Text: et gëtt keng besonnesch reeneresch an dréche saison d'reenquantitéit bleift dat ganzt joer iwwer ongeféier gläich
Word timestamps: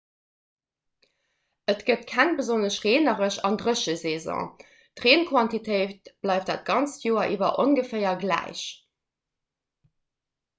et 1.73 1.83
gëtt 1.89 2.07
keng 2.11 2.31
besonnesch 2.39 2.77
reeneresch 2.85 3.37
an 3.49 3.59
dréche 3.63 3.95
saison 4.05 4.47
d'reenquantitéit 4.71 6.11
bleift 6.25 6.49
dat 6.53 6.65
ganzt 6.71 7.07
joer 7.09 7.35
iwwer 7.37 7.63
ongeféier 7.67 8.17
gläich 8.25 8.65